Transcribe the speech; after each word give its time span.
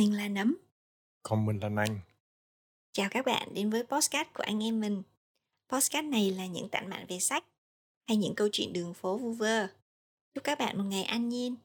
Mình 0.00 0.16
là 0.16 0.28
Nấm. 0.28 0.56
Còn 1.22 1.46
mình 1.46 1.58
là 1.62 1.68
Nanh. 1.68 2.00
Chào 2.92 3.08
các 3.10 3.26
bạn 3.26 3.48
đến 3.54 3.70
với 3.70 3.84
podcast 3.84 4.28
của 4.34 4.42
anh 4.42 4.62
em 4.62 4.80
mình. 4.80 5.02
Podcast 5.72 6.06
này 6.06 6.30
là 6.30 6.46
những 6.46 6.68
tản 6.68 6.90
mạn 6.90 7.06
về 7.08 7.18
sách 7.18 7.44
hay 8.08 8.16
những 8.16 8.34
câu 8.34 8.48
chuyện 8.52 8.72
đường 8.72 8.94
phố 8.94 9.18
vu 9.18 9.32
vơ. 9.32 9.66
Chúc 10.34 10.44
các 10.44 10.58
bạn 10.58 10.78
một 10.78 10.84
ngày 10.84 11.02
an 11.02 11.28
nhiên. 11.28 11.56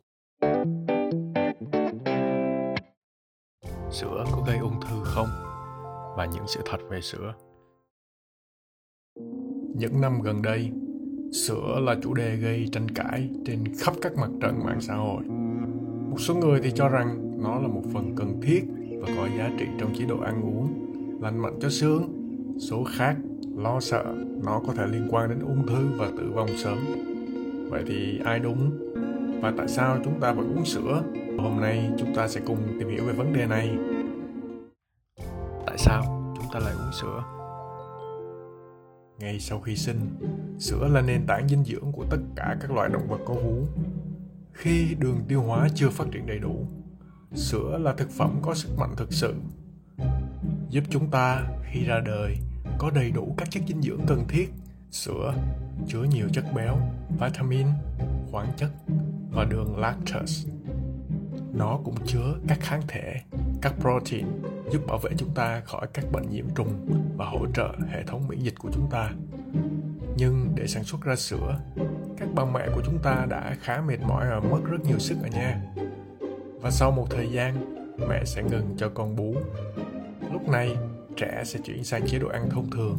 Sữa 3.91 4.25
có 4.31 4.43
gây 4.47 4.57
ung 4.57 4.81
thư 4.81 5.03
không? 5.03 5.29
Và 6.17 6.27
những 6.33 6.45
sự 6.47 6.61
thật 6.65 6.79
về 6.89 7.01
sữa. 7.01 7.33
Những 9.75 10.01
năm 10.01 10.21
gần 10.21 10.41
đây, 10.41 10.71
sữa 11.33 11.79
là 11.81 11.95
chủ 12.03 12.13
đề 12.13 12.35
gây 12.35 12.65
tranh 12.71 12.87
cãi 12.95 13.29
trên 13.45 13.63
khắp 13.79 13.93
các 14.01 14.15
mặt 14.15 14.29
trận 14.41 14.59
mạng 14.65 14.81
xã 14.81 14.95
hội. 14.95 15.23
Một 16.09 16.17
số 16.19 16.35
người 16.35 16.59
thì 16.63 16.71
cho 16.75 16.89
rằng 16.89 17.24
nó 17.45 17.59
là 17.59 17.67
một 17.67 17.83
phần 17.93 18.15
cần 18.15 18.41
thiết 18.41 18.65
và 19.01 19.07
có 19.17 19.27
giá 19.37 19.51
trị 19.59 19.65
trong 19.79 19.93
chế 19.95 20.05
độ 20.05 20.19
ăn 20.19 20.41
uống, 20.41 20.67
lành 21.21 21.37
mạnh 21.37 21.57
cho 21.61 21.69
xương. 21.69 22.03
Số 22.59 22.83
khác 22.83 23.15
lo 23.57 23.79
sợ 23.79 24.15
nó 24.43 24.61
có 24.67 24.73
thể 24.73 24.87
liên 24.87 25.07
quan 25.11 25.29
đến 25.29 25.39
ung 25.39 25.67
thư 25.67 25.87
và 25.97 26.11
tử 26.17 26.31
vong 26.35 26.49
sớm. 26.57 26.77
Vậy 27.69 27.83
thì 27.87 28.19
ai 28.25 28.39
đúng? 28.39 28.71
Và 29.41 29.53
tại 29.57 29.67
sao 29.67 29.97
chúng 30.03 30.19
ta 30.19 30.33
vẫn 30.33 30.55
uống 30.55 30.65
sữa? 30.65 31.03
Hôm 31.39 31.61
nay 31.61 31.91
chúng 31.97 32.15
ta 32.15 32.27
sẽ 32.27 32.41
cùng 32.45 32.57
tìm 32.79 32.89
hiểu 32.89 33.05
về 33.05 33.13
vấn 33.13 33.33
đề 33.33 33.45
này. 33.45 33.77
Tại 35.65 35.77
sao 35.77 36.33
chúng 36.35 36.45
ta 36.53 36.59
lại 36.59 36.73
uống 36.73 36.93
sữa? 37.01 37.23
Ngay 39.19 39.39
sau 39.39 39.59
khi 39.59 39.75
sinh, 39.75 39.99
sữa 40.59 40.87
là 40.93 41.01
nền 41.01 41.25
tảng 41.27 41.47
dinh 41.47 41.63
dưỡng 41.63 41.91
của 41.91 42.05
tất 42.09 42.19
cả 42.35 42.57
các 42.61 42.71
loài 42.71 42.89
động 42.89 43.07
vật 43.07 43.19
có 43.25 43.33
vú. 43.33 43.65
Khi 44.53 44.95
đường 44.99 45.17
tiêu 45.27 45.41
hóa 45.41 45.67
chưa 45.75 45.89
phát 45.89 46.05
triển 46.11 46.25
đầy 46.25 46.39
đủ, 46.39 46.67
sữa 47.33 47.77
là 47.77 47.93
thực 47.93 48.09
phẩm 48.11 48.39
có 48.41 48.53
sức 48.53 48.69
mạnh 48.77 48.93
thực 48.97 49.13
sự, 49.13 49.33
giúp 50.69 50.83
chúng 50.89 51.11
ta 51.11 51.47
khi 51.71 51.85
ra 51.85 51.99
đời 52.05 52.37
có 52.77 52.89
đầy 52.89 53.11
đủ 53.11 53.35
các 53.37 53.51
chất 53.51 53.63
dinh 53.67 53.81
dưỡng 53.81 54.01
cần 54.07 54.25
thiết. 54.27 54.53
Sữa 54.91 55.33
chứa 55.87 56.03
nhiều 56.03 56.27
chất 56.33 56.45
béo, 56.55 56.77
vitamin, 57.19 57.67
khoáng 58.31 58.51
chất 58.57 58.69
và 59.31 59.43
đường 59.43 59.77
lactose. 59.77 60.49
Nó 61.53 61.79
cũng 61.83 61.95
chứa 62.05 62.35
các 62.47 62.57
kháng 62.61 62.81
thể, 62.87 63.21
các 63.61 63.73
protein 63.79 64.25
giúp 64.71 64.87
bảo 64.87 64.97
vệ 64.97 65.11
chúng 65.17 65.33
ta 65.35 65.61
khỏi 65.65 65.87
các 65.93 66.05
bệnh 66.11 66.29
nhiễm 66.29 66.45
trùng 66.55 66.87
và 67.17 67.25
hỗ 67.29 67.47
trợ 67.55 67.75
hệ 67.89 68.03
thống 68.03 68.27
miễn 68.27 68.39
dịch 68.39 68.59
của 68.59 68.69
chúng 68.73 68.89
ta. 68.91 69.11
Nhưng 70.17 70.51
để 70.55 70.67
sản 70.67 70.83
xuất 70.83 71.01
ra 71.01 71.15
sữa, 71.15 71.59
các 72.17 72.29
bà 72.35 72.45
mẹ 72.45 72.67
của 72.75 72.81
chúng 72.85 72.99
ta 73.03 73.25
đã 73.29 73.57
khá 73.61 73.81
mệt 73.81 73.99
mỏi 74.01 74.27
và 74.29 74.39
mất 74.39 74.59
rất 74.65 74.85
nhiều 74.85 74.99
sức 74.99 75.17
ở 75.23 75.27
nhà 75.27 75.61
và 76.65 76.71
sau 76.71 76.91
một 76.91 77.07
thời 77.09 77.27
gian 77.31 77.55
mẹ 78.09 78.25
sẽ 78.25 78.43
ngừng 78.43 78.75
cho 78.77 78.89
con 78.89 79.15
bú 79.15 79.35
lúc 80.33 80.49
này 80.49 80.77
trẻ 81.17 81.41
sẽ 81.45 81.59
chuyển 81.65 81.83
sang 81.83 82.07
chế 82.07 82.19
độ 82.19 82.27
ăn 82.27 82.49
thông 82.49 82.71
thường 82.71 82.97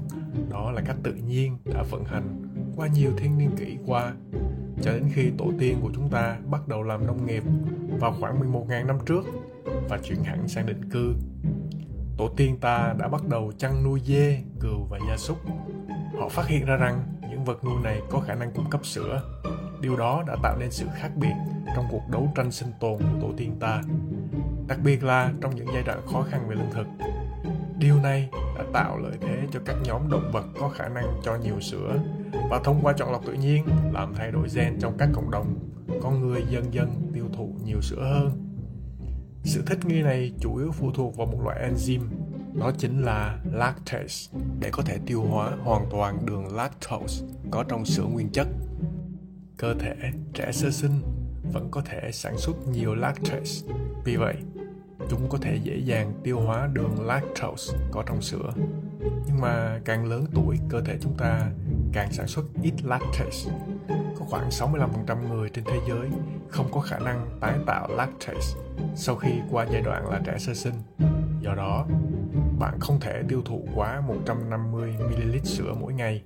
đó 0.50 0.70
là 0.70 0.82
cách 0.86 0.96
tự 1.02 1.12
nhiên 1.12 1.58
đã 1.64 1.82
vận 1.90 2.04
hành 2.04 2.42
qua 2.76 2.88
nhiều 2.94 3.10
thiên 3.16 3.38
niên 3.38 3.50
kỷ 3.56 3.76
qua 3.86 4.12
cho 4.82 4.92
đến 4.92 5.04
khi 5.14 5.30
tổ 5.38 5.52
tiên 5.58 5.78
của 5.82 5.90
chúng 5.94 6.10
ta 6.10 6.36
bắt 6.50 6.68
đầu 6.68 6.82
làm 6.82 7.06
nông 7.06 7.26
nghiệp 7.26 7.42
vào 8.00 8.14
khoảng 8.20 8.52
11.000 8.52 8.86
năm 8.86 8.98
trước 9.06 9.24
và 9.88 9.98
chuyển 10.02 10.24
hẳn 10.24 10.48
sang 10.48 10.66
định 10.66 10.90
cư. 10.90 11.14
Tổ 12.16 12.28
tiên 12.36 12.56
ta 12.60 12.94
đã 12.98 13.08
bắt 13.08 13.28
đầu 13.28 13.52
chăn 13.58 13.84
nuôi 13.84 14.00
dê, 14.04 14.42
cừu 14.60 14.84
và 14.90 14.98
gia 15.08 15.16
súc. 15.16 15.38
Họ 16.18 16.28
phát 16.28 16.46
hiện 16.46 16.64
ra 16.66 16.76
rằng 16.76 17.04
những 17.30 17.44
vật 17.44 17.64
nuôi 17.64 17.82
này 17.84 18.00
có 18.10 18.20
khả 18.20 18.34
năng 18.34 18.52
cung 18.52 18.70
cấp 18.70 18.86
sữa. 18.86 19.22
Điều 19.80 19.96
đó 19.96 20.24
đã 20.26 20.36
tạo 20.42 20.56
nên 20.58 20.70
sự 20.70 20.86
khác 20.94 21.10
biệt 21.16 21.34
trong 21.74 21.86
cuộc 21.90 22.08
đấu 22.10 22.32
tranh 22.34 22.52
sinh 22.52 22.68
tồn 22.80 22.98
của 22.98 23.18
tổ 23.20 23.32
tiên 23.36 23.56
ta, 23.60 23.82
đặc 24.68 24.78
biệt 24.84 25.04
là 25.04 25.32
trong 25.40 25.56
những 25.56 25.66
giai 25.74 25.82
đoạn 25.82 26.06
khó 26.12 26.22
khăn 26.22 26.48
về 26.48 26.56
lương 26.56 26.70
thực. 26.72 26.86
Điều 27.78 27.96
này 27.96 28.28
đã 28.58 28.64
tạo 28.72 28.98
lợi 28.98 29.16
thế 29.20 29.46
cho 29.52 29.60
các 29.64 29.76
nhóm 29.84 30.10
động 30.10 30.30
vật 30.32 30.44
có 30.60 30.68
khả 30.68 30.88
năng 30.88 31.20
cho 31.24 31.36
nhiều 31.36 31.60
sữa 31.60 31.98
và 32.50 32.60
thông 32.64 32.80
qua 32.82 32.92
chọn 32.92 33.12
lọc 33.12 33.24
tự 33.26 33.32
nhiên 33.32 33.64
làm 33.92 34.14
thay 34.14 34.30
đổi 34.30 34.48
gen 34.54 34.78
trong 34.80 34.94
các 34.98 35.08
cộng 35.12 35.30
đồng, 35.30 35.54
con 36.02 36.20
người 36.20 36.44
dần 36.50 36.74
dần 36.74 37.10
tiêu 37.14 37.24
thụ 37.36 37.54
nhiều 37.64 37.80
sữa 37.80 38.02
hơn. 38.02 38.42
Sự 39.44 39.62
thích 39.66 39.78
nghi 39.84 40.02
này 40.02 40.32
chủ 40.40 40.56
yếu 40.56 40.70
phụ 40.72 40.90
thuộc 40.94 41.16
vào 41.16 41.26
một 41.26 41.40
loại 41.44 41.70
enzyme, 41.70 42.06
đó 42.54 42.72
chính 42.78 43.02
là 43.02 43.38
lactase, 43.52 44.38
để 44.60 44.70
có 44.72 44.82
thể 44.82 44.98
tiêu 45.06 45.22
hóa 45.22 45.50
hoàn 45.64 45.86
toàn 45.90 46.26
đường 46.26 46.56
lactose 46.56 47.26
có 47.50 47.64
trong 47.68 47.84
sữa 47.84 48.04
nguyên 48.04 48.28
chất. 48.32 48.46
Cơ 49.56 49.74
thể 49.74 49.94
trẻ 50.34 50.52
sơ 50.52 50.70
sinh 50.70 51.00
vẫn 51.52 51.68
có 51.70 51.80
thể 51.80 52.12
sản 52.12 52.38
xuất 52.38 52.56
nhiều 52.68 52.94
lactase. 52.94 53.66
Vì 54.04 54.16
vậy, 54.16 54.34
chúng 55.08 55.28
có 55.28 55.38
thể 55.38 55.56
dễ 55.62 55.76
dàng 55.76 56.12
tiêu 56.24 56.40
hóa 56.40 56.68
đường 56.72 57.06
lactose 57.06 57.78
có 57.90 58.02
trong 58.06 58.22
sữa. 58.22 58.52
Nhưng 59.26 59.40
mà 59.40 59.80
càng 59.84 60.04
lớn 60.04 60.26
tuổi, 60.34 60.58
cơ 60.68 60.80
thể 60.80 60.98
chúng 61.00 61.16
ta 61.18 61.50
càng 61.92 62.12
sản 62.12 62.26
xuất 62.26 62.44
ít 62.62 62.74
lactase. 62.84 63.50
Có 63.88 64.24
khoảng 64.28 64.48
65% 64.48 65.28
người 65.28 65.48
trên 65.48 65.64
thế 65.64 65.80
giới 65.88 66.08
không 66.48 66.66
có 66.72 66.80
khả 66.80 66.98
năng 66.98 67.38
tái 67.40 67.58
tạo 67.66 67.88
lactase 67.90 68.58
sau 68.94 69.16
khi 69.16 69.30
qua 69.50 69.66
giai 69.72 69.82
đoạn 69.82 70.10
là 70.10 70.20
trẻ 70.24 70.38
sơ 70.38 70.54
sinh. 70.54 70.74
Do 71.40 71.54
đó, 71.54 71.86
bạn 72.58 72.80
không 72.80 73.00
thể 73.00 73.22
tiêu 73.28 73.42
thụ 73.44 73.68
quá 73.74 74.02
150ml 74.26 75.44
sữa 75.44 75.74
mỗi 75.80 75.92
ngày. 75.92 76.22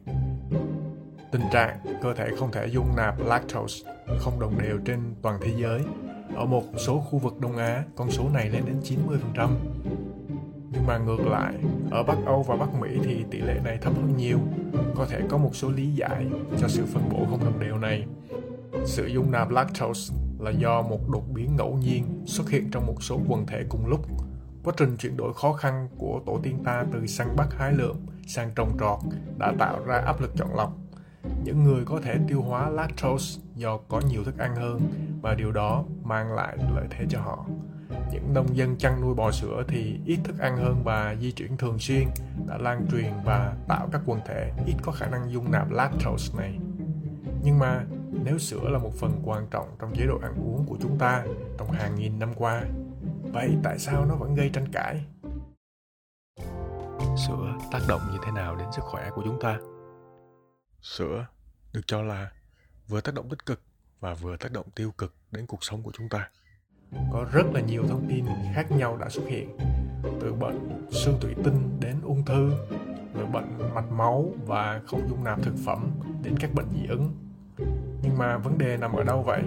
Tình 1.33 1.43
trạng 1.53 1.79
cơ 2.03 2.15
thể 2.15 2.31
không 2.39 2.53
thể 2.53 2.67
dung 2.67 2.97
nạp 2.97 3.21
lactose 3.21 3.91
không 4.19 4.41
đồng 4.41 4.63
đều 4.63 4.79
trên 4.85 5.01
toàn 5.23 5.39
thế 5.43 5.53
giới 5.57 5.83
ở 6.35 6.47
một 6.47 6.63
số 6.77 7.01
khu 7.01 7.19
vực 7.19 7.41
Đông 7.41 7.57
Á, 7.57 7.85
con 7.97 8.11
số 8.11 8.29
này 8.35 8.51
lên 8.51 8.63
đến 8.67 8.81
90%. 9.35 9.49
Nhưng 10.73 10.87
mà 10.87 10.99
ngược 10.99 11.27
lại, 11.27 11.55
ở 11.91 12.03
Bắc 12.03 12.19
Âu 12.27 12.43
và 12.43 12.57
Bắc 12.57 12.75
Mỹ 12.81 12.89
thì 13.05 13.25
tỷ 13.31 13.39
lệ 13.39 13.61
này 13.65 13.79
thấp 13.83 13.95
hơn 13.97 14.17
nhiều. 14.17 14.39
Có 14.95 15.07
thể 15.11 15.21
có 15.29 15.39
một 15.39 15.57
số 15.57 15.71
lý 15.71 15.95
giải 15.95 16.27
cho 16.61 16.69
sự 16.69 16.87
phân 16.87 17.09
bổ 17.13 17.27
không 17.31 17.45
đồng 17.45 17.61
đều 17.61 17.79
này. 17.79 18.07
Sự 18.85 19.07
dung 19.07 19.31
nạp 19.31 19.51
lactose 19.51 20.15
là 20.39 20.51
do 20.51 20.83
một 20.83 21.11
đột 21.11 21.25
biến 21.35 21.57
ngẫu 21.57 21.79
nhiên 21.83 22.05
xuất 22.27 22.51
hiện 22.51 22.71
trong 22.71 22.87
một 22.87 23.03
số 23.03 23.21
quần 23.29 23.47
thể 23.47 23.65
cùng 23.69 23.87
lúc. 23.87 24.07
Quá 24.65 24.75
trình 24.77 24.97
chuyển 24.97 25.17
đổi 25.17 25.35
khó 25.35 25.53
khăn 25.53 25.89
của 25.99 26.21
tổ 26.27 26.41
tiên 26.43 26.59
ta 26.65 26.85
từ 26.93 27.07
săn 27.07 27.37
bắt 27.37 27.49
hái 27.59 27.73
lượm 27.73 27.97
sang 28.27 28.51
trồng 28.57 28.77
trọt 28.81 28.99
đã 29.39 29.53
tạo 29.59 29.85
ra 29.85 29.97
áp 29.97 30.21
lực 30.21 30.33
chọn 30.37 30.57
lọc 30.57 30.77
những 31.45 31.65
người 31.65 31.85
có 31.85 32.01
thể 32.03 32.19
tiêu 32.29 32.43
hóa 32.43 32.69
lactose 32.69 33.41
do 33.55 33.77
có 33.89 34.01
nhiều 34.09 34.25
thức 34.25 34.39
ăn 34.39 34.57
hơn 34.57 34.81
và 35.23 35.35
điều 35.35 35.53
đó 35.53 35.85
mang 36.03 36.33
lại 36.33 36.57
lợi 36.75 36.87
thế 36.91 37.07
cho 37.09 37.21
họ. 37.21 37.47
Những 38.13 38.35
nông 38.35 38.57
dân 38.57 38.77
chăn 38.77 39.01
nuôi 39.01 39.15
bò 39.15 39.31
sữa 39.31 39.65
thì 39.69 40.01
ít 40.07 40.19
thức 40.25 40.39
ăn 40.39 40.57
hơn 40.57 40.83
và 40.85 41.17
di 41.21 41.33
chuyển 41.33 41.57
thường 41.57 41.79
xuyên, 41.79 42.09
đã 42.47 42.59
lan 42.59 42.87
truyền 42.93 43.13
và 43.25 43.55
tạo 43.69 43.89
các 43.93 44.01
quần 44.07 44.21
thể 44.27 44.53
ít 44.67 44.75
có 44.83 44.93
khả 44.93 45.07
năng 45.07 45.31
dung 45.33 45.51
nạp 45.51 45.71
lactose 45.71 46.39
này. 46.39 46.59
Nhưng 47.43 47.59
mà, 47.59 47.85
nếu 48.25 48.39
sữa 48.39 48.69
là 48.69 48.79
một 48.79 48.93
phần 48.95 49.13
quan 49.25 49.47
trọng 49.51 49.69
trong 49.79 49.95
chế 49.95 50.07
độ 50.07 50.19
ăn 50.23 50.35
uống 50.35 50.65
của 50.67 50.77
chúng 50.81 50.99
ta 50.99 51.25
trong 51.59 51.71
hàng 51.71 51.95
nghìn 51.95 52.19
năm 52.19 52.35
qua, 52.35 52.63
vậy 53.33 53.51
tại 53.63 53.79
sao 53.79 54.05
nó 54.05 54.15
vẫn 54.15 54.35
gây 54.35 54.51
tranh 54.53 54.69
cãi? 54.73 55.05
Sữa 57.29 57.55
tác 57.73 57.81
động 57.89 58.01
như 58.13 58.19
thế 58.25 58.33
nào 58.33 58.57
đến 58.57 58.69
sức 58.73 58.83
khỏe 58.83 59.11
của 59.15 59.23
chúng 59.25 59.41
ta? 59.41 59.59
Sữa 60.83 61.27
được 61.73 61.87
cho 61.87 62.03
là 62.03 62.31
vừa 62.89 63.01
tác 63.01 63.15
động 63.15 63.29
tích 63.29 63.47
cực 63.47 63.63
và 64.01 64.15
vừa 64.15 64.37
tác 64.37 64.53
động 64.53 64.67
tiêu 64.75 64.91
cực 64.99 65.15
đến 65.33 65.47
cuộc 65.47 65.65
sống 65.65 65.83
của 65.83 65.93
chúng 65.95 66.09
ta. 66.09 66.29
Có 67.13 67.27
rất 67.33 67.47
là 67.55 67.61
nhiều 67.61 67.85
thông 67.89 68.07
tin 68.09 68.25
khác 68.55 68.71
nhau 68.71 68.97
đã 68.97 69.09
xuất 69.09 69.23
hiện, 69.29 69.57
từ 70.21 70.33
bệnh 70.33 70.89
xương 70.91 71.19
thủy 71.21 71.35
tinh 71.45 71.81
đến 71.81 71.97
ung 72.03 72.25
thư, 72.25 72.51
rồi 73.15 73.27
bệnh 73.27 73.75
mạch 73.75 73.93
máu 73.93 74.33
và 74.47 74.81
không 74.87 75.09
dung 75.09 75.25
nạp 75.25 75.43
thực 75.43 75.55
phẩm 75.65 75.91
đến 76.23 76.35
các 76.41 76.55
bệnh 76.55 76.67
dị 76.75 76.87
ứng. 76.89 77.15
Nhưng 78.03 78.19
mà 78.19 78.39
vấn 78.39 78.59
đề 78.59 78.77
nằm 78.77 78.93
ở 78.93 79.05
đâu 79.05 79.23
vậy? 79.23 79.43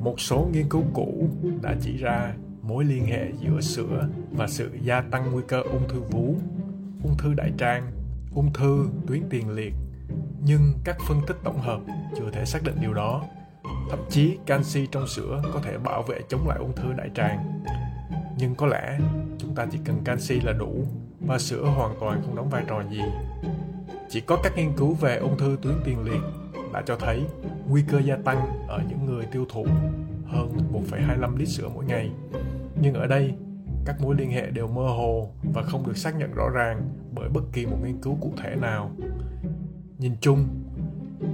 Một 0.00 0.20
số 0.20 0.48
nghiên 0.52 0.68
cứu 0.68 0.84
cũ 0.94 1.28
đã 1.62 1.76
chỉ 1.80 1.96
ra 1.96 2.34
mối 2.62 2.84
liên 2.84 3.06
hệ 3.06 3.32
giữa 3.40 3.60
sữa 3.60 4.08
và 4.30 4.46
sự 4.46 4.70
gia 4.82 5.00
tăng 5.00 5.32
nguy 5.32 5.42
cơ 5.48 5.62
ung 5.62 5.88
thư 5.88 6.00
vú, 6.00 6.36
ung 7.02 7.16
thư 7.18 7.34
đại 7.34 7.52
tràng, 7.58 7.92
ung 8.34 8.52
thư 8.52 8.88
tuyến 9.06 9.22
tiền 9.30 9.50
liệt 9.50 9.74
nhưng 10.46 10.74
các 10.84 10.96
phân 11.08 11.20
tích 11.26 11.36
tổng 11.44 11.60
hợp 11.60 11.80
chưa 12.16 12.30
thể 12.32 12.44
xác 12.44 12.62
định 12.62 12.76
điều 12.80 12.94
đó. 12.94 13.22
Thậm 13.90 13.98
chí 14.10 14.38
canxi 14.46 14.86
trong 14.86 15.08
sữa 15.08 15.42
có 15.54 15.60
thể 15.64 15.78
bảo 15.78 16.02
vệ 16.02 16.20
chống 16.28 16.48
lại 16.48 16.58
ung 16.58 16.74
thư 16.76 16.92
đại 16.92 17.10
tràng. 17.14 17.62
Nhưng 18.38 18.54
có 18.54 18.66
lẽ 18.66 18.98
chúng 19.38 19.54
ta 19.54 19.66
chỉ 19.72 19.78
cần 19.84 20.04
canxi 20.04 20.40
là 20.40 20.52
đủ 20.52 20.84
và 21.20 21.38
sữa 21.38 21.64
hoàn 21.64 21.94
toàn 22.00 22.22
không 22.24 22.36
đóng 22.36 22.50
vai 22.50 22.64
trò 22.68 22.82
gì. 22.90 23.00
Chỉ 24.08 24.20
có 24.20 24.38
các 24.42 24.52
nghiên 24.56 24.72
cứu 24.76 24.94
về 24.94 25.16
ung 25.16 25.38
thư 25.38 25.58
tuyến 25.62 25.74
tiền 25.84 26.04
liệt 26.04 26.20
đã 26.72 26.82
cho 26.86 26.96
thấy 26.96 27.24
nguy 27.68 27.82
cơ 27.88 27.98
gia 27.98 28.16
tăng 28.16 28.66
ở 28.68 28.82
những 28.88 29.06
người 29.06 29.26
tiêu 29.26 29.46
thụ 29.48 29.66
hơn 30.26 30.52
1,25 30.90 31.36
lít 31.36 31.48
sữa 31.48 31.68
mỗi 31.74 31.84
ngày. 31.84 32.10
Nhưng 32.80 32.94
ở 32.94 33.06
đây, 33.06 33.34
các 33.84 34.00
mối 34.00 34.14
liên 34.14 34.30
hệ 34.30 34.50
đều 34.50 34.68
mơ 34.68 34.82
hồ 34.82 35.30
và 35.54 35.62
không 35.62 35.86
được 35.86 35.96
xác 35.96 36.16
nhận 36.16 36.34
rõ 36.34 36.48
ràng 36.48 36.82
bởi 37.14 37.28
bất 37.28 37.42
kỳ 37.52 37.66
một 37.66 37.76
nghiên 37.84 38.00
cứu 38.00 38.18
cụ 38.20 38.32
thể 38.42 38.56
nào. 38.56 38.90
Nhìn 39.98 40.12
chung, 40.20 40.48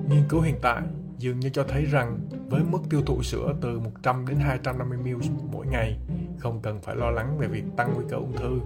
nghiên 0.08 0.22
cứu 0.28 0.40
hiện 0.40 0.56
tại 0.62 0.82
dường 1.18 1.40
như 1.40 1.48
cho 1.48 1.64
thấy 1.68 1.84
rằng 1.84 2.18
với 2.50 2.62
mức 2.70 2.78
tiêu 2.90 3.02
thụ 3.06 3.22
sữa 3.22 3.54
từ 3.60 3.80
100 3.80 4.26
đến 4.28 4.38
250 4.38 4.98
ml 4.98 5.22
mỗi 5.52 5.66
ngày 5.66 5.98
không 6.38 6.60
cần 6.62 6.80
phải 6.80 6.96
lo 6.96 7.10
lắng 7.10 7.38
về 7.38 7.46
việc 7.46 7.64
tăng 7.76 7.92
nguy 7.94 8.04
cơ 8.08 8.16
ung 8.16 8.36
thư. 8.36 8.60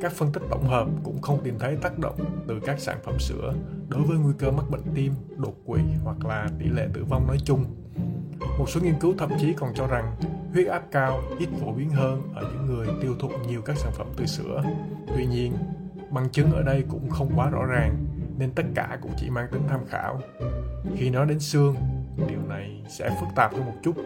Các 0.00 0.12
phân 0.12 0.32
tích 0.32 0.42
tổng 0.50 0.68
hợp 0.68 0.88
cũng 1.04 1.22
không 1.22 1.40
tìm 1.44 1.58
thấy 1.58 1.76
tác 1.76 1.98
động 1.98 2.44
từ 2.48 2.60
các 2.60 2.80
sản 2.80 2.98
phẩm 3.04 3.18
sữa 3.18 3.54
đối 3.88 4.02
với 4.02 4.18
nguy 4.18 4.32
cơ 4.38 4.50
mắc 4.50 4.70
bệnh 4.70 4.82
tim, 4.94 5.12
đột 5.36 5.54
quỵ 5.66 5.80
hoặc 6.04 6.26
là 6.26 6.48
tỷ 6.58 6.66
lệ 6.68 6.88
tử 6.92 7.04
vong 7.04 7.26
nói 7.26 7.38
chung. 7.44 7.64
Một 8.58 8.68
số 8.68 8.80
nghiên 8.80 8.98
cứu 9.00 9.14
thậm 9.18 9.30
chí 9.40 9.52
còn 9.52 9.74
cho 9.74 9.86
rằng 9.86 10.16
huyết 10.52 10.66
áp 10.66 10.82
cao 10.90 11.22
ít 11.38 11.48
phổ 11.60 11.72
biến 11.72 11.90
hơn 11.90 12.22
ở 12.34 12.42
những 12.52 12.66
người 12.66 12.86
tiêu 13.02 13.14
thụ 13.18 13.28
nhiều 13.48 13.62
các 13.62 13.76
sản 13.76 13.92
phẩm 13.96 14.06
từ 14.16 14.26
sữa. 14.26 14.62
Tuy 15.16 15.26
nhiên, 15.26 15.52
bằng 16.10 16.30
chứng 16.30 16.52
ở 16.52 16.62
đây 16.62 16.84
cũng 16.88 17.10
không 17.10 17.32
quá 17.36 17.50
rõ 17.50 17.64
ràng 17.64 18.07
nên 18.38 18.50
tất 18.50 18.62
cả 18.74 18.98
cũng 19.02 19.12
chỉ 19.16 19.30
mang 19.30 19.48
tính 19.52 19.62
tham 19.68 19.80
khảo. 19.88 20.20
Khi 20.96 21.10
nói 21.10 21.26
đến 21.26 21.40
xương, 21.40 21.76
điều 22.28 22.40
này 22.48 22.82
sẽ 22.88 23.10
phức 23.20 23.28
tạp 23.34 23.52
hơn 23.52 23.66
một 23.66 23.74
chút. 23.82 23.96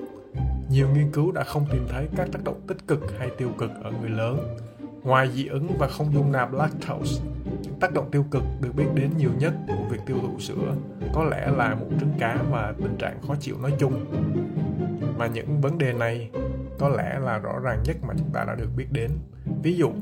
Nhiều 0.70 0.88
nghiên 0.94 1.12
cứu 1.12 1.32
đã 1.32 1.44
không 1.44 1.66
tìm 1.72 1.86
thấy 1.88 2.08
các 2.16 2.28
tác 2.32 2.44
động 2.44 2.60
tích 2.68 2.86
cực 2.86 3.18
hay 3.18 3.30
tiêu 3.38 3.50
cực 3.58 3.70
ở 3.82 3.92
người 4.00 4.10
lớn. 4.10 4.56
Ngoài 5.02 5.30
dị 5.34 5.46
ứng 5.46 5.68
và 5.78 5.88
không 5.88 6.14
dung 6.14 6.32
nạp 6.32 6.52
lactose, 6.52 7.22
những 7.62 7.74
tác 7.80 7.94
động 7.94 8.10
tiêu 8.10 8.24
cực 8.30 8.42
được 8.60 8.74
biết 8.76 8.86
đến 8.94 9.10
nhiều 9.18 9.30
nhất 9.38 9.54
của 9.68 9.84
việc 9.90 9.98
tiêu 10.06 10.16
thụ 10.22 10.38
sữa 10.38 10.74
có 11.14 11.24
lẽ 11.24 11.50
là 11.56 11.74
mụn 11.74 12.00
trứng 12.00 12.12
cá 12.18 12.42
và 12.50 12.74
tình 12.82 12.96
trạng 12.98 13.22
khó 13.26 13.34
chịu 13.40 13.56
nói 13.62 13.72
chung. 13.78 14.04
Và 15.16 15.26
những 15.26 15.60
vấn 15.60 15.78
đề 15.78 15.92
này 15.92 16.30
có 16.78 16.88
lẽ 16.88 17.18
là 17.18 17.38
rõ 17.38 17.58
ràng 17.62 17.82
nhất 17.84 17.96
mà 18.06 18.14
chúng 18.18 18.30
ta 18.32 18.44
đã 18.44 18.54
được 18.54 18.68
biết 18.76 18.86
đến. 18.90 19.10
Ví 19.62 19.76
dụ, 19.76 19.92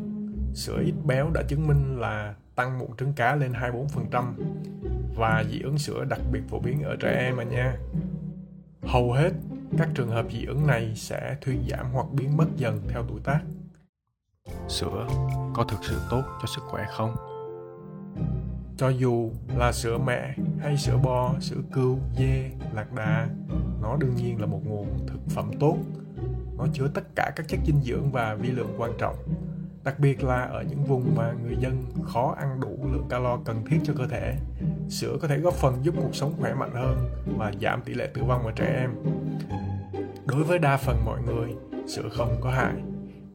sữa 0.54 0.82
ít 0.84 0.94
béo 1.04 1.30
đã 1.34 1.42
chứng 1.48 1.66
minh 1.66 2.00
là 2.00 2.34
tăng 2.60 2.78
mụn 2.78 2.96
trứng 2.98 3.12
cá 3.12 3.36
lên 3.36 3.52
24% 3.52 4.32
và 5.16 5.44
dị 5.50 5.60
ứng 5.60 5.78
sữa 5.78 6.04
đặc 6.04 6.20
biệt 6.32 6.40
phổ 6.48 6.58
biến 6.58 6.82
ở 6.82 6.96
trẻ 7.00 7.12
em 7.18 7.36
mà 7.36 7.42
nha. 7.42 7.76
Hầu 8.82 9.12
hết 9.12 9.30
các 9.78 9.88
trường 9.94 10.08
hợp 10.08 10.26
dị 10.32 10.44
ứng 10.44 10.66
này 10.66 10.92
sẽ 10.94 11.36
thuyên 11.40 11.64
giảm 11.70 11.86
hoặc 11.92 12.06
biến 12.12 12.36
mất 12.36 12.46
dần 12.56 12.80
theo 12.88 13.04
tuổi 13.08 13.20
tác. 13.24 13.40
Sữa 14.68 15.06
có 15.54 15.64
thực 15.64 15.84
sự 15.84 16.00
tốt 16.10 16.22
cho 16.40 16.46
sức 16.46 16.62
khỏe 16.68 16.86
không? 16.96 17.16
Cho 18.76 18.88
dù 18.88 19.30
là 19.56 19.72
sữa 19.72 19.98
mẹ 19.98 20.34
hay 20.60 20.76
sữa 20.76 20.98
bò, 21.02 21.34
sữa 21.40 21.60
cừu, 21.72 21.98
dê, 22.18 22.50
lạc 22.74 22.92
đà, 22.92 23.28
nó 23.82 23.96
đương 23.96 24.16
nhiên 24.16 24.40
là 24.40 24.46
một 24.46 24.60
nguồn 24.64 25.06
thực 25.06 25.20
phẩm 25.28 25.50
tốt. 25.60 25.76
Nó 26.58 26.66
chứa 26.72 26.88
tất 26.94 27.04
cả 27.14 27.32
các 27.36 27.48
chất 27.48 27.60
dinh 27.66 27.80
dưỡng 27.82 28.10
và 28.12 28.34
vi 28.34 28.50
lượng 28.50 28.74
quan 28.78 28.92
trọng 28.98 29.16
đặc 29.84 29.98
biệt 29.98 30.24
là 30.24 30.42
ở 30.42 30.62
những 30.62 30.84
vùng 30.84 31.14
mà 31.16 31.32
người 31.42 31.56
dân 31.56 31.84
khó 32.04 32.34
ăn 32.38 32.60
đủ 32.60 32.78
lượng 32.92 33.06
calo 33.08 33.38
cần 33.44 33.64
thiết 33.66 33.78
cho 33.84 33.92
cơ 33.96 34.06
thể. 34.06 34.36
Sữa 34.88 35.16
có 35.22 35.28
thể 35.28 35.38
góp 35.38 35.54
phần 35.54 35.78
giúp 35.82 35.94
cuộc 35.98 36.14
sống 36.14 36.34
khỏe 36.40 36.54
mạnh 36.54 36.74
hơn 36.74 37.10
và 37.36 37.52
giảm 37.60 37.82
tỷ 37.82 37.94
lệ 37.94 38.10
tử 38.14 38.22
vong 38.24 38.46
ở 38.46 38.52
trẻ 38.56 38.76
em. 38.76 38.90
Đối 40.26 40.44
với 40.44 40.58
đa 40.58 40.76
phần 40.76 41.04
mọi 41.04 41.22
người, 41.22 41.54
sữa 41.86 42.08
không 42.12 42.36
có 42.40 42.50
hại, 42.50 42.74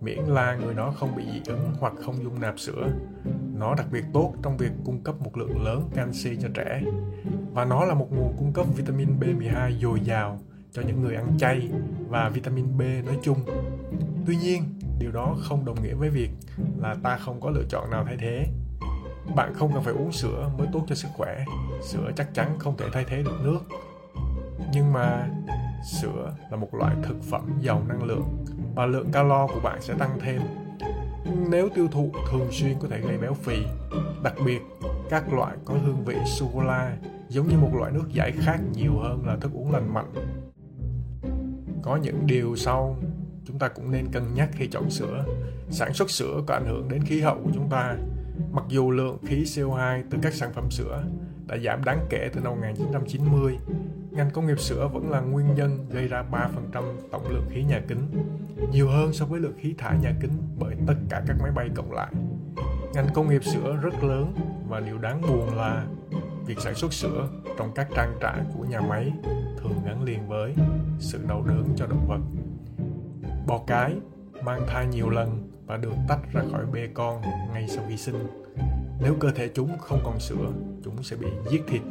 miễn 0.01 0.19
là 0.19 0.55
người 0.55 0.73
đó 0.73 0.93
không 0.97 1.15
bị 1.15 1.23
dị 1.33 1.41
ứng 1.47 1.73
hoặc 1.79 1.93
không 2.05 2.23
dung 2.23 2.39
nạp 2.39 2.59
sữa. 2.59 2.87
Nó 3.53 3.75
đặc 3.75 3.85
biệt 3.91 4.03
tốt 4.13 4.33
trong 4.43 4.57
việc 4.57 4.71
cung 4.85 5.03
cấp 5.03 5.15
một 5.21 5.37
lượng 5.37 5.63
lớn 5.63 5.89
canxi 5.95 6.37
cho 6.41 6.47
trẻ 6.53 6.81
và 7.53 7.65
nó 7.65 7.85
là 7.85 7.93
một 7.93 8.07
nguồn 8.11 8.35
cung 8.37 8.53
cấp 8.53 8.65
vitamin 8.75 9.19
B12 9.19 9.79
dồi 9.79 9.99
dào 9.99 10.39
cho 10.71 10.81
những 10.81 11.01
người 11.01 11.15
ăn 11.15 11.37
chay 11.37 11.69
và 12.09 12.29
vitamin 12.29 12.77
B 12.77 12.81
nói 12.81 13.17
chung. 13.21 13.39
Tuy 14.25 14.35
nhiên, 14.35 14.63
điều 14.99 15.11
đó 15.11 15.35
không 15.41 15.65
đồng 15.65 15.83
nghĩa 15.83 15.93
với 15.93 16.09
việc 16.09 16.29
là 16.77 16.95
ta 17.03 17.17
không 17.17 17.41
có 17.41 17.49
lựa 17.49 17.63
chọn 17.69 17.91
nào 17.91 18.03
thay 18.05 18.17
thế. 18.19 18.47
Bạn 19.35 19.53
không 19.53 19.73
cần 19.73 19.83
phải 19.83 19.93
uống 19.93 20.11
sữa 20.11 20.49
mới 20.57 20.67
tốt 20.73 20.85
cho 20.87 20.95
sức 20.95 21.09
khỏe. 21.13 21.45
Sữa 21.81 22.11
chắc 22.15 22.33
chắn 22.33 22.59
không 22.59 22.77
thể 22.77 22.85
thay 22.93 23.05
thế 23.07 23.23
được 23.23 23.41
nước. 23.43 23.59
Nhưng 24.73 24.93
mà 24.93 25.29
sữa 25.91 26.35
là 26.51 26.57
một 26.57 26.73
loại 26.73 26.95
thực 27.03 27.23
phẩm 27.23 27.49
giàu 27.61 27.83
năng 27.87 28.03
lượng 28.03 28.45
và 28.75 28.85
lượng 28.85 29.11
calo 29.11 29.47
của 29.47 29.59
bạn 29.63 29.81
sẽ 29.81 29.93
tăng 29.93 30.19
thêm. 30.19 30.41
Nếu 31.49 31.69
tiêu 31.75 31.87
thụ 31.91 32.11
thường 32.31 32.47
xuyên 32.51 32.79
có 32.79 32.87
thể 32.87 33.01
gây 33.01 33.17
béo 33.17 33.33
phì, 33.33 33.57
đặc 34.23 34.33
biệt 34.45 34.61
các 35.09 35.33
loại 35.33 35.57
có 35.65 35.73
hương 35.73 36.05
vị 36.05 36.15
sô 36.25 36.49
cô 36.53 36.61
la 36.61 36.97
giống 37.29 37.47
như 37.47 37.57
một 37.57 37.69
loại 37.75 37.91
nước 37.91 38.09
giải 38.11 38.31
khát 38.31 38.57
nhiều 38.73 38.99
hơn 38.99 39.25
là 39.25 39.35
thức 39.35 39.51
uống 39.53 39.71
lành 39.71 39.93
mạnh. 39.93 40.11
Có 41.81 41.95
những 41.95 42.27
điều 42.27 42.55
sau 42.55 42.97
chúng 43.47 43.59
ta 43.59 43.67
cũng 43.67 43.91
nên 43.91 44.07
cân 44.11 44.23
nhắc 44.33 44.49
khi 44.53 44.67
chọn 44.67 44.89
sữa. 44.89 45.25
Sản 45.69 45.93
xuất 45.93 46.09
sữa 46.09 46.43
có 46.47 46.53
ảnh 46.53 46.65
hưởng 46.65 46.89
đến 46.89 47.03
khí 47.03 47.21
hậu 47.21 47.35
của 47.43 47.51
chúng 47.53 47.69
ta. 47.69 47.95
Mặc 48.51 48.65
dù 48.69 48.91
lượng 48.91 49.17
khí 49.27 49.43
CO2 49.43 50.03
từ 50.09 50.17
các 50.21 50.33
sản 50.33 50.53
phẩm 50.53 50.71
sữa 50.71 51.03
đã 51.47 51.57
giảm 51.57 51.83
đáng 51.83 52.05
kể 52.09 52.29
từ 52.33 52.41
năm 52.41 52.53
1990, 52.55 53.57
ngành 54.11 54.31
công 54.31 54.47
nghiệp 54.47 54.59
sữa 54.59 54.89
vẫn 54.93 55.11
là 55.11 55.19
nguyên 55.19 55.55
nhân 55.55 55.85
gây 55.89 56.07
ra 56.07 56.23
3% 56.31 56.83
tổng 57.11 57.29
lượng 57.29 57.45
khí 57.49 57.63
nhà 57.63 57.81
kính, 57.87 58.07
nhiều 58.71 58.89
hơn 58.89 59.13
so 59.13 59.25
với 59.25 59.39
lượng 59.39 59.57
khí 59.59 59.75
thải 59.77 59.97
nhà 59.97 60.13
kính 60.21 60.31
bởi 60.59 60.75
tất 60.87 60.95
cả 61.09 61.23
các 61.27 61.37
máy 61.41 61.51
bay 61.51 61.69
cộng 61.75 61.91
lại. 61.91 62.13
Ngành 62.93 63.07
công 63.13 63.29
nghiệp 63.29 63.43
sữa 63.43 63.77
rất 63.81 64.03
lớn 64.03 64.35
và 64.69 64.79
điều 64.79 64.97
đáng 64.97 65.21
buồn 65.21 65.55
là 65.57 65.85
việc 66.45 66.59
sản 66.59 66.75
xuất 66.75 66.93
sữa 66.93 67.29
trong 67.57 67.71
các 67.75 67.87
trang 67.95 68.17
trại 68.21 68.39
của 68.57 68.63
nhà 68.63 68.81
máy 68.81 69.11
thường 69.57 69.81
gắn 69.85 70.03
liền 70.03 70.27
với 70.27 70.55
sự 70.99 71.19
đau 71.27 71.43
đớn 71.47 71.65
cho 71.75 71.85
động 71.85 72.07
vật 72.07 72.19
Bò 73.47 73.61
cái 73.67 73.95
mang 74.43 74.61
thai 74.67 74.87
nhiều 74.87 75.09
lần 75.09 75.49
và 75.65 75.77
được 75.77 75.93
tách 76.07 76.19
ra 76.33 76.41
khỏi 76.51 76.65
bê 76.73 76.87
con 76.93 77.21
ngay 77.53 77.67
sau 77.67 77.83
khi 77.89 77.97
sinh. 77.97 78.27
Nếu 79.01 79.15
cơ 79.19 79.31
thể 79.31 79.49
chúng 79.53 79.77
không 79.79 79.99
còn 80.03 80.19
sữa, 80.19 80.51
chúng 80.83 81.03
sẽ 81.03 81.15
bị 81.15 81.27
giết 81.51 81.63
thịt. 81.67 81.81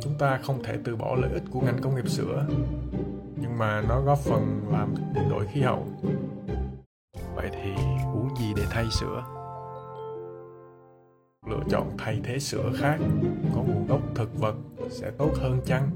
Chúng 0.00 0.14
ta 0.18 0.40
không 0.42 0.62
thể 0.62 0.78
từ 0.84 0.96
bỏ 0.96 1.16
lợi 1.16 1.30
ích 1.32 1.42
của 1.50 1.60
ngành 1.60 1.78
công 1.82 1.94
nghiệp 1.94 2.08
sữa, 2.08 2.46
nhưng 3.40 3.58
mà 3.58 3.82
nó 3.88 4.00
góp 4.00 4.18
phần 4.18 4.62
làm 4.72 4.94
biến 5.14 5.28
đổi 5.28 5.46
khí 5.46 5.60
hậu. 5.60 5.86
Vậy 7.34 7.50
thì 7.52 7.72
uống 8.14 8.28
gì 8.38 8.52
để 8.56 8.62
thay 8.70 8.86
sữa? 9.00 9.24
Lựa 11.50 11.62
chọn 11.70 11.90
thay 11.98 12.20
thế 12.24 12.38
sữa 12.38 12.72
khác 12.76 12.98
có 13.54 13.62
nguồn 13.62 13.86
gốc 13.86 14.00
thực 14.14 14.38
vật 14.38 14.54
sẽ 14.90 15.10
tốt 15.10 15.30
hơn 15.36 15.60
chăng? 15.64 15.90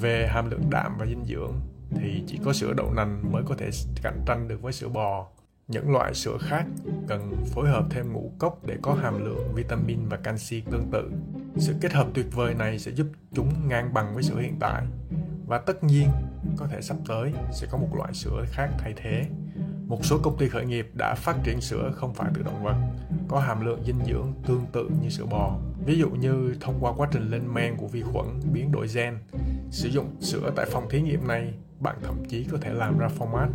Về 0.00 0.26
hàm 0.30 0.50
lượng 0.50 0.70
đạm 0.70 0.98
và 0.98 1.06
dinh 1.06 1.24
dưỡng 1.24 1.52
thì 1.90 2.22
chỉ 2.26 2.38
có 2.44 2.52
sữa 2.52 2.72
đậu 2.76 2.92
nành 2.94 3.32
mới 3.32 3.42
có 3.46 3.54
thể 3.58 3.70
cạnh 4.02 4.22
tranh 4.26 4.48
được 4.48 4.62
với 4.62 4.72
sữa 4.72 4.88
bò. 4.88 5.26
Những 5.68 5.90
loại 5.90 6.14
sữa 6.14 6.36
khác 6.40 6.66
cần 7.08 7.36
phối 7.54 7.68
hợp 7.68 7.84
thêm 7.90 8.12
ngũ 8.12 8.32
cốc 8.38 8.66
để 8.66 8.76
có 8.82 8.94
hàm 8.94 9.24
lượng 9.24 9.54
vitamin 9.54 10.08
và 10.08 10.16
canxi 10.16 10.60
tương 10.60 10.90
tự. 10.92 11.10
Sự 11.56 11.74
kết 11.80 11.92
hợp 11.92 12.06
tuyệt 12.14 12.26
vời 12.32 12.54
này 12.54 12.78
sẽ 12.78 12.92
giúp 12.92 13.06
chúng 13.32 13.68
ngang 13.68 13.94
bằng 13.94 14.14
với 14.14 14.22
sữa 14.22 14.40
hiện 14.40 14.56
tại. 14.60 14.82
Và 15.46 15.58
tất 15.58 15.84
nhiên, 15.84 16.08
có 16.56 16.66
thể 16.66 16.82
sắp 16.82 16.96
tới 17.08 17.32
sẽ 17.52 17.66
có 17.70 17.78
một 17.78 17.88
loại 17.96 18.14
sữa 18.14 18.44
khác 18.50 18.70
thay 18.78 18.94
thế. 18.96 19.26
Một 19.86 20.04
số 20.04 20.18
công 20.22 20.38
ty 20.38 20.48
khởi 20.48 20.66
nghiệp 20.66 20.90
đã 20.94 21.14
phát 21.14 21.36
triển 21.44 21.60
sữa 21.60 21.92
không 21.94 22.14
phải 22.14 22.30
từ 22.34 22.42
động 22.42 22.64
vật, 22.64 22.76
có 23.28 23.40
hàm 23.40 23.66
lượng 23.66 23.82
dinh 23.86 24.04
dưỡng 24.06 24.32
tương 24.46 24.66
tự 24.72 24.90
như 25.02 25.08
sữa 25.08 25.26
bò. 25.30 25.56
Ví 25.84 25.98
dụ 25.98 26.10
như 26.10 26.54
thông 26.60 26.78
qua 26.80 26.92
quá 26.96 27.08
trình 27.12 27.30
lên 27.30 27.54
men 27.54 27.76
của 27.76 27.86
vi 27.86 28.02
khuẩn 28.02 28.40
biến 28.52 28.72
đổi 28.72 28.86
gen. 28.94 29.18
Sử 29.70 29.88
dụng 29.88 30.06
sữa 30.20 30.52
tại 30.56 30.66
phòng 30.66 30.88
thí 30.90 31.00
nghiệm 31.00 31.26
này, 31.26 31.54
bạn 31.80 31.96
thậm 32.02 32.24
chí 32.28 32.44
có 32.44 32.58
thể 32.60 32.72
làm 32.72 32.98
ra 32.98 33.08
format. 33.18 33.48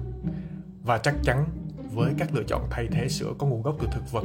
Và 0.83 0.97
chắc 0.97 1.15
chắn, 1.23 1.45
với 1.93 2.13
các 2.17 2.35
lựa 2.35 2.43
chọn 2.43 2.67
thay 2.71 2.87
thế 2.91 3.09
sữa 3.09 3.33
có 3.37 3.47
nguồn 3.47 3.61
gốc 3.61 3.75
từ 3.79 3.87
thực 3.91 4.11
vật, 4.11 4.23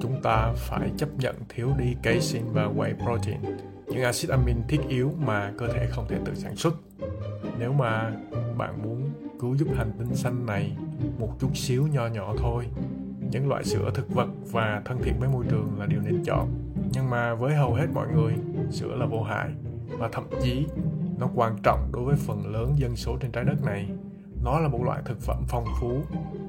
chúng 0.00 0.22
ta 0.22 0.52
phải 0.56 0.90
chấp 0.96 1.08
nhận 1.18 1.36
thiếu 1.48 1.70
đi 1.78 1.94
casein 2.02 2.44
và 2.52 2.64
whey 2.66 2.94
protein, 3.04 3.40
những 3.86 4.02
axit 4.02 4.30
amin 4.30 4.56
thiết 4.68 4.80
yếu 4.88 5.12
mà 5.18 5.52
cơ 5.58 5.66
thể 5.72 5.86
không 5.90 6.08
thể 6.08 6.18
tự 6.24 6.34
sản 6.34 6.56
xuất. 6.56 6.74
Nếu 7.58 7.72
mà 7.72 8.12
bạn 8.58 8.82
muốn 8.82 9.10
cứu 9.40 9.56
giúp 9.56 9.68
hành 9.76 9.92
tinh 9.98 10.14
xanh 10.14 10.46
này 10.46 10.76
một 11.18 11.36
chút 11.40 11.56
xíu 11.56 11.86
nho 11.86 12.06
nhỏ 12.06 12.34
thôi, 12.38 12.66
những 13.30 13.48
loại 13.48 13.64
sữa 13.64 13.90
thực 13.94 14.14
vật 14.14 14.28
và 14.52 14.82
thân 14.84 14.98
thiện 15.02 15.14
với 15.20 15.28
môi 15.28 15.44
trường 15.50 15.78
là 15.78 15.86
điều 15.86 16.00
nên 16.00 16.24
chọn. 16.24 16.48
Nhưng 16.92 17.10
mà 17.10 17.34
với 17.34 17.54
hầu 17.54 17.74
hết 17.74 17.86
mọi 17.94 18.08
người, 18.14 18.34
sữa 18.70 18.96
là 18.96 19.06
vô 19.06 19.22
hại 19.22 19.50
và 19.98 20.08
thậm 20.12 20.24
chí 20.42 20.66
nó 21.24 21.30
quan 21.34 21.56
trọng 21.62 21.92
đối 21.92 22.04
với 22.04 22.16
phần 22.16 22.52
lớn 22.52 22.74
dân 22.78 22.96
số 22.96 23.16
trên 23.20 23.32
trái 23.32 23.44
đất 23.44 23.62
này. 23.64 23.88
Nó 24.44 24.60
là 24.60 24.68
một 24.68 24.82
loại 24.84 25.02
thực 25.04 25.20
phẩm 25.20 25.44
phong 25.48 25.64
phú. 25.80 26.02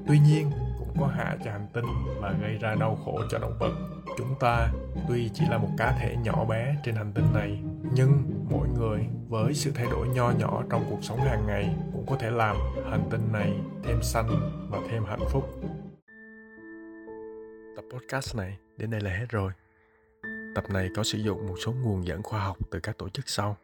Tuy 0.06 0.18
nhiên, 0.18 0.50
cũng 0.78 0.88
có 1.00 1.06
hại 1.06 1.38
cho 1.44 1.50
hành 1.50 1.66
tinh 1.72 1.84
và 2.20 2.34
gây 2.42 2.58
ra 2.58 2.74
đau 2.74 2.98
khổ 3.04 3.20
cho 3.30 3.38
động 3.38 3.56
vật. 3.60 3.72
Chúng 4.18 4.34
ta 4.40 4.72
tuy 5.08 5.30
chỉ 5.34 5.44
là 5.50 5.58
một 5.58 5.68
cá 5.78 5.96
thể 6.00 6.16
nhỏ 6.16 6.44
bé 6.44 6.76
trên 6.84 6.94
hành 6.94 7.12
tinh 7.12 7.26
này, 7.34 7.62
nhưng 7.94 8.10
mỗi 8.50 8.68
người 8.68 9.06
với 9.28 9.54
sự 9.54 9.72
thay 9.74 9.86
đổi 9.90 10.08
nho 10.08 10.30
nhỏ 10.30 10.62
trong 10.70 10.84
cuộc 10.90 10.98
sống 11.02 11.20
hàng 11.20 11.46
ngày 11.46 11.76
cũng 11.92 12.06
có 12.06 12.16
thể 12.16 12.30
làm 12.30 12.56
hành 12.90 13.08
tinh 13.10 13.32
này 13.32 13.52
thêm 13.84 14.02
xanh 14.02 14.28
và 14.70 14.78
thêm 14.90 15.04
hạnh 15.04 15.24
phúc. 15.30 15.60
Tập 17.76 17.84
podcast 17.92 18.36
này 18.36 18.56
đến 18.76 18.90
đây 18.90 19.00
là 19.00 19.10
hết 19.10 19.26
rồi. 19.28 19.52
Tập 20.54 20.64
này 20.70 20.88
có 20.96 21.02
sử 21.02 21.18
dụng 21.18 21.46
một 21.46 21.54
số 21.64 21.72
nguồn 21.72 22.06
dẫn 22.06 22.22
khoa 22.22 22.40
học 22.40 22.56
từ 22.70 22.80
các 22.80 22.98
tổ 22.98 23.08
chức 23.08 23.28
sau. 23.28 23.56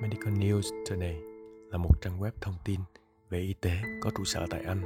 Medical 0.00 0.32
News 0.32 0.84
Today 0.90 1.16
là 1.70 1.78
một 1.78 2.00
trang 2.00 2.20
web 2.20 2.30
thông 2.40 2.54
tin 2.64 2.80
về 3.30 3.40
y 3.40 3.54
tế 3.60 3.82
có 4.00 4.10
trụ 4.16 4.24
sở 4.24 4.46
tại 4.50 4.62
Anh. 4.66 4.82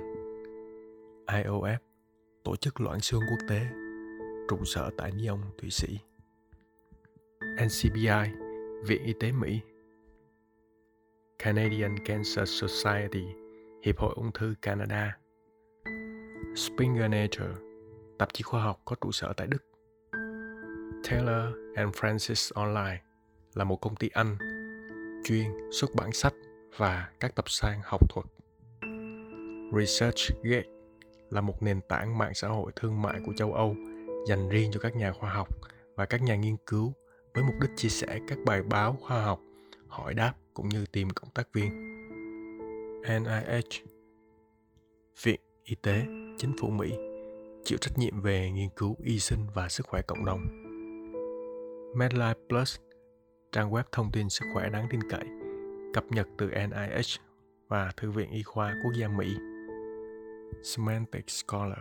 IOF, 1.27 1.79
tổ 2.45 2.57
chức 2.57 2.81
loãng 2.81 3.01
xương 3.01 3.23
quốc 3.31 3.39
tế, 3.49 3.61
trụ 4.49 4.65
sở 4.65 4.91
tại 4.97 5.13
Lyon, 5.13 5.41
Thụy 5.59 5.71
Sĩ. 5.71 5.99
NCBI, 7.41 8.31
Viện 8.87 9.03
Y 9.05 9.13
tế 9.21 9.33
Mỹ. 9.33 9.61
Canadian 11.39 11.97
Cancer 12.05 12.49
Society, 12.49 13.25
Hiệp 13.83 13.99
hội 13.99 14.13
ung 14.17 14.33
thư 14.33 14.55
Canada. 14.63 15.19
Springer 16.57 17.11
Nature, 17.11 17.61
tạp 18.19 18.33
chí 18.33 18.43
khoa 18.43 18.63
học 18.63 18.81
có 18.85 18.97
trụ 19.01 19.13
sở 19.13 19.33
tại 19.37 19.47
Đức. 19.47 19.65
Taylor 21.05 21.55
and 21.75 21.95
Francis 21.95 22.51
Online 22.55 23.03
là 23.55 23.65
một 23.65 23.77
công 23.77 23.97
ty 23.97 24.09
Anh 24.09 24.37
chuyên 25.25 25.51
xuất 25.73 25.95
bản 25.95 26.13
sách 26.13 26.35
và 26.77 27.09
các 27.21 27.35
tập 27.35 27.45
san 27.49 27.79
học 27.85 28.11
thuật. 28.11 28.27
ResearchGate 29.79 30.69
là 31.31 31.41
một 31.41 31.63
nền 31.63 31.81
tảng 31.89 32.19
mạng 32.19 32.35
xã 32.35 32.49
hội 32.49 32.73
thương 32.77 33.03
mại 33.03 33.21
của 33.27 33.33
châu 33.37 33.53
Âu 33.53 33.77
dành 34.29 34.49
riêng 34.49 34.71
cho 34.73 34.81
các 34.81 34.97
nhà 34.97 35.13
khoa 35.13 35.31
học 35.31 35.49
và 35.97 36.07
các 36.07 36.23
nhà 36.23 36.37
nghiên 36.37 36.57
cứu 36.67 36.93
với 37.35 37.45
mục 37.45 37.55
đích 37.61 37.71
chia 37.77 37.89
sẻ 37.89 38.19
các 38.29 38.39
bài 38.47 38.63
báo 38.63 38.97
khoa 39.01 39.25
học, 39.25 39.41
hỏi 39.89 40.15
đáp 40.15 40.35
cũng 40.55 40.69
như 40.69 40.87
tìm 40.93 41.11
cộng 41.11 41.31
tác 41.31 41.49
viên. 41.53 41.91
NIH 43.03 43.85
Viện 45.23 45.41
Y 45.65 45.75
tế 45.75 46.07
Chính 46.39 46.53
phủ 46.61 46.69
Mỹ 46.71 46.93
chịu 47.65 47.79
trách 47.79 47.99
nhiệm 47.99 48.21
về 48.21 48.51
nghiên 48.51 48.69
cứu 48.77 48.97
y 49.05 49.19
sinh 49.19 49.47
và 49.55 49.69
sức 49.69 49.87
khỏe 49.87 50.03
cộng 50.03 50.25
đồng. 50.25 50.47
MedLife 51.95 52.35
Plus, 52.49 52.77
trang 53.53 53.71
web 53.71 53.83
thông 53.93 54.13
tin 54.13 54.29
sức 54.29 54.45
khỏe 54.55 54.69
đáng 54.71 54.87
tin 54.91 55.01
cậy, 55.11 55.25
cập 55.95 56.05
nhật 56.11 56.29
từ 56.39 56.51
NIH 56.51 57.21
và 57.69 57.93
Thư 57.97 58.11
viện 58.11 58.31
Y 58.31 58.43
khoa 58.43 58.75
Quốc 58.85 58.93
gia 59.01 59.09
Mỹ. 59.09 59.37
Semantic 60.63 61.31
Scholar 61.31 61.79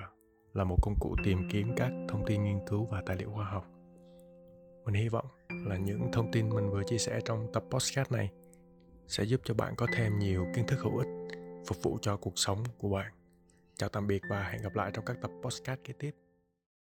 là 0.54 0.64
một 0.64 0.78
công 0.82 0.96
cụ 1.00 1.16
tìm 1.24 1.50
kiếm 1.52 1.72
các 1.78 1.92
thông 2.10 2.26
tin 2.26 2.44
nghiên 2.44 2.60
cứu 2.68 2.86
và 2.86 3.04
tài 3.06 3.18
liệu 3.18 3.32
khoa 3.32 3.46
học. 3.46 3.66
Mình 4.86 4.96
hy 4.96 5.10
vọng 5.10 5.26
là 5.50 5.78
những 5.78 6.12
thông 6.14 6.32
tin 6.32 6.50
mình 6.50 6.70
vừa 6.70 6.84
chia 6.84 6.98
sẻ 6.98 7.20
trong 7.26 7.48
tập 7.54 7.64
podcast 7.70 8.12
này 8.12 8.30
sẽ 9.08 9.24
giúp 9.24 9.42
cho 9.44 9.54
bạn 9.54 9.74
có 9.78 9.88
thêm 9.94 10.20
nhiều 10.20 10.46
kiến 10.56 10.68
thức 10.68 10.80
hữu 10.80 10.98
ích 10.98 11.08
phục 11.68 11.84
vụ 11.84 11.98
cho 12.02 12.18
cuộc 12.18 12.34
sống 12.36 12.64
của 12.78 12.90
bạn. 12.90 13.12
Chào 13.76 13.90
tạm 13.90 14.08
biệt 14.08 14.22
và 14.30 14.44
hẹn 14.44 14.62
gặp 14.62 14.76
lại 14.76 14.92
trong 14.94 15.06
các 15.06 15.18
tập 15.22 15.32
podcast 15.44 15.80
kế 15.84 15.94
tiếp. 16.00 16.12